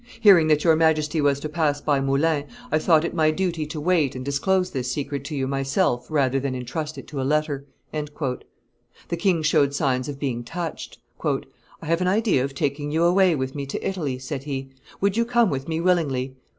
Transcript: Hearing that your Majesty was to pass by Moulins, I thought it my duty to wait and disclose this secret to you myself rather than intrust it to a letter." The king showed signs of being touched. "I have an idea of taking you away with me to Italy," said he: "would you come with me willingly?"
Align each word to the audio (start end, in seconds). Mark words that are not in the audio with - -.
Hearing 0.19 0.47
that 0.47 0.63
your 0.63 0.75
Majesty 0.75 1.21
was 1.21 1.39
to 1.41 1.47
pass 1.47 1.79
by 1.79 1.99
Moulins, 2.01 2.49
I 2.71 2.79
thought 2.79 3.05
it 3.05 3.13
my 3.13 3.29
duty 3.29 3.67
to 3.67 3.79
wait 3.79 4.15
and 4.15 4.25
disclose 4.25 4.71
this 4.71 4.91
secret 4.91 5.23
to 5.25 5.35
you 5.35 5.45
myself 5.47 6.07
rather 6.09 6.39
than 6.39 6.55
intrust 6.55 6.97
it 6.97 7.05
to 7.09 7.21
a 7.21 7.21
letter." 7.21 7.67
The 7.93 8.37
king 9.15 9.43
showed 9.43 9.75
signs 9.75 10.09
of 10.09 10.17
being 10.17 10.43
touched. 10.43 10.97
"I 11.23 11.45
have 11.85 12.01
an 12.01 12.07
idea 12.07 12.43
of 12.43 12.55
taking 12.55 12.89
you 12.89 13.03
away 13.03 13.35
with 13.35 13.53
me 13.53 13.67
to 13.67 13.87
Italy," 13.87 14.17
said 14.17 14.45
he: 14.45 14.71
"would 15.01 15.17
you 15.17 15.23
come 15.23 15.51
with 15.51 15.67
me 15.67 15.79
willingly?" 15.79 16.35